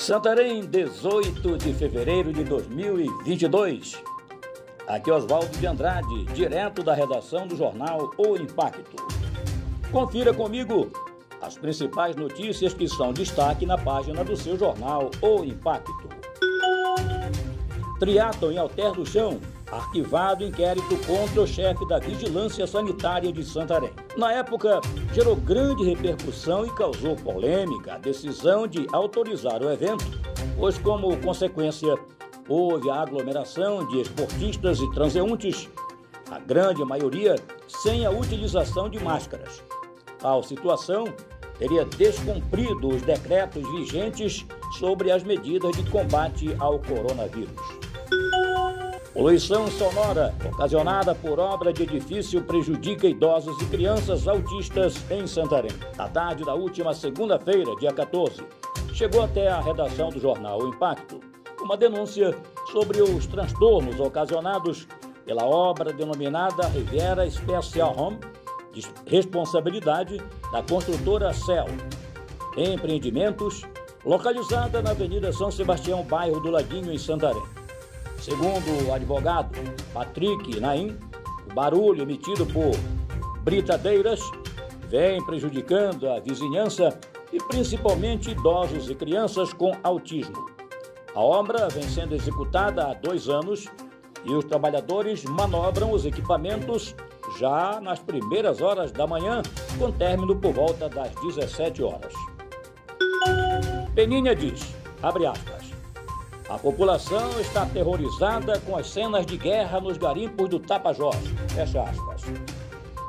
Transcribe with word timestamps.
Santarém, 0.00 0.64
18 0.64 1.58
de 1.58 1.74
fevereiro 1.74 2.32
de 2.32 2.42
2022. 2.42 4.02
Aqui 4.88 5.10
é 5.10 5.12
Oswaldo 5.12 5.54
de 5.58 5.66
Andrade, 5.66 6.24
direto 6.32 6.82
da 6.82 6.94
redação 6.94 7.46
do 7.46 7.54
jornal 7.54 8.10
O 8.16 8.34
Impacto. 8.34 8.96
Confira 9.92 10.32
comigo 10.32 10.90
as 11.42 11.58
principais 11.58 12.16
notícias 12.16 12.72
que 12.72 12.88
são 12.88 13.12
destaque 13.12 13.66
na 13.66 13.76
página 13.76 14.24
do 14.24 14.34
seu 14.38 14.58
jornal 14.58 15.10
O 15.20 15.44
Impacto. 15.44 16.08
Triatlon 17.98 18.52
em 18.52 18.58
Alter 18.58 18.92
do 18.92 19.04
Chão 19.04 19.38
arquivado 19.72 20.44
inquérito 20.44 20.96
contra 21.06 21.42
o 21.42 21.46
chefe 21.46 21.86
da 21.86 21.98
Vigilância 21.98 22.66
Sanitária 22.66 23.32
de 23.32 23.44
Santarém. 23.44 23.92
Na 24.16 24.32
época, 24.32 24.80
gerou 25.12 25.36
grande 25.36 25.84
repercussão 25.84 26.66
e 26.66 26.74
causou 26.74 27.16
polêmica 27.16 27.94
a 27.94 27.98
decisão 27.98 28.66
de 28.66 28.86
autorizar 28.92 29.62
o 29.62 29.70
evento, 29.70 30.04
pois, 30.56 30.78
como 30.78 31.16
consequência, 31.18 31.96
houve 32.48 32.90
a 32.90 33.02
aglomeração 33.02 33.86
de 33.88 34.00
esportistas 34.00 34.80
e 34.80 34.90
transeuntes, 34.90 35.68
a 36.30 36.38
grande 36.38 36.84
maioria 36.84 37.36
sem 37.68 38.04
a 38.04 38.10
utilização 38.10 38.88
de 38.88 38.98
máscaras. 38.98 39.62
Tal 40.18 40.42
situação 40.42 41.04
teria 41.58 41.84
descumprido 41.84 42.88
os 42.88 43.02
decretos 43.02 43.62
vigentes 43.72 44.44
sobre 44.78 45.10
as 45.12 45.22
medidas 45.22 45.76
de 45.76 45.88
combate 45.90 46.54
ao 46.58 46.78
coronavírus. 46.78 47.60
Poluição 49.20 49.70
sonora 49.70 50.34
ocasionada 50.46 51.14
por 51.14 51.38
obra 51.38 51.74
de 51.74 51.82
edifício 51.82 52.42
prejudica 52.42 53.06
idosos 53.06 53.60
e 53.60 53.66
crianças 53.66 54.26
autistas 54.26 54.94
em 55.10 55.26
Santarém. 55.26 55.72
Na 55.94 56.08
tarde 56.08 56.42
da 56.42 56.54
última 56.54 56.94
segunda-feira, 56.94 57.76
dia 57.76 57.92
14, 57.92 58.42
chegou 58.94 59.22
até 59.22 59.48
a 59.48 59.60
redação 59.60 60.08
do 60.08 60.18
jornal 60.18 60.66
Impacto 60.66 61.20
uma 61.60 61.76
denúncia 61.76 62.34
sobre 62.72 63.02
os 63.02 63.26
transtornos 63.26 64.00
ocasionados 64.00 64.88
pela 65.26 65.44
obra 65.44 65.92
denominada 65.92 66.66
Riviera 66.68 67.30
Special 67.30 67.94
Home, 67.98 68.18
de 68.72 68.82
responsabilidade 69.06 70.16
da 70.50 70.62
construtora 70.62 71.34
Cel. 71.34 71.66
Empreendimentos 72.56 73.64
localizada 74.02 74.80
na 74.80 74.92
Avenida 74.92 75.30
São 75.30 75.50
Sebastião, 75.50 76.02
bairro 76.04 76.40
do 76.40 76.50
Laguinho, 76.50 76.90
em 76.90 76.96
Santarém. 76.96 77.59
Segundo 78.20 78.86
o 78.86 78.92
advogado 78.92 79.58
Patrick 79.94 80.60
Naim, 80.60 80.98
o 81.50 81.54
barulho 81.54 82.02
emitido 82.02 82.44
por 82.44 82.76
britadeiras 83.42 84.20
vem 84.88 85.24
prejudicando 85.24 86.06
a 86.06 86.20
vizinhança 86.20 86.98
e 87.32 87.38
principalmente 87.38 88.30
idosos 88.30 88.90
e 88.90 88.94
crianças 88.94 89.54
com 89.54 89.72
autismo. 89.82 90.50
A 91.14 91.20
obra 91.20 91.68
vem 91.68 91.82
sendo 91.84 92.14
executada 92.14 92.88
há 92.88 92.94
dois 92.94 93.28
anos 93.28 93.66
e 94.24 94.34
os 94.34 94.44
trabalhadores 94.44 95.24
manobram 95.24 95.90
os 95.90 96.04
equipamentos 96.04 96.94
já 97.38 97.80
nas 97.80 98.00
primeiras 98.00 98.60
horas 98.60 98.92
da 98.92 99.06
manhã, 99.06 99.40
com 99.78 99.90
término 99.92 100.36
por 100.36 100.52
volta 100.52 100.90
das 100.90 101.10
17 101.22 101.82
horas. 101.82 102.12
Peninha 103.94 104.34
diz, 104.34 104.74
abre 105.02 105.26
aspas, 105.26 105.59
a 106.50 106.58
população 106.58 107.40
está 107.40 107.62
aterrorizada 107.62 108.58
com 108.66 108.76
as 108.76 108.90
cenas 108.90 109.24
de 109.24 109.36
guerra 109.36 109.80
nos 109.80 109.96
garimpos 109.96 110.48
do 110.48 110.58
Tapajós. 110.58 111.16
Fecha 111.54 111.80
aspas. 111.80 112.22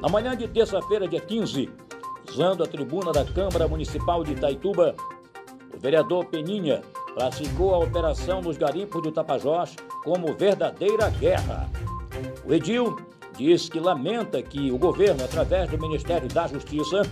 Na 0.00 0.08
manhã 0.08 0.34
de 0.34 0.48
terça-feira, 0.48 1.06
dia 1.06 1.20
15, 1.20 1.68
usando 2.30 2.64
a 2.64 2.66
tribuna 2.66 3.12
da 3.12 3.26
Câmara 3.26 3.68
Municipal 3.68 4.24
de 4.24 4.32
Itaituba, 4.32 4.94
o 5.74 5.78
vereador 5.78 6.24
Peninha 6.24 6.80
classificou 7.12 7.74
a 7.74 7.78
operação 7.78 8.40
nos 8.40 8.56
garimpos 8.56 9.02
do 9.02 9.12
Tapajós 9.12 9.76
como 10.02 10.32
verdadeira 10.32 11.10
guerra. 11.10 11.68
O 12.42 12.54
Edil 12.54 12.96
diz 13.36 13.68
que 13.68 13.78
lamenta 13.78 14.42
que 14.42 14.72
o 14.72 14.78
governo, 14.78 15.22
através 15.22 15.68
do 15.68 15.78
Ministério 15.78 16.26
da 16.26 16.46
Justiça, 16.46 17.02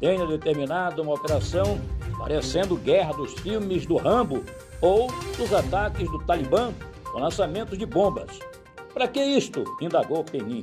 tenha 0.00 0.26
determinado 0.26 1.02
uma 1.02 1.12
operação 1.12 1.78
parecendo 2.18 2.76
guerra 2.76 3.12
dos 3.12 3.34
filmes 3.34 3.84
do 3.84 3.96
Rambo 3.96 4.42
ou 4.80 5.08
dos 5.36 5.52
ataques 5.52 6.10
do 6.10 6.18
Talibã 6.24 6.72
com 7.04 7.18
lançamento 7.18 7.76
de 7.76 7.86
bombas. 7.86 8.38
Para 8.92 9.08
que 9.08 9.22
isto? 9.22 9.64
indagou 9.80 10.24
Peninha. 10.24 10.62